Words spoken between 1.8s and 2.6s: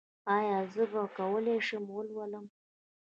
ولولم؟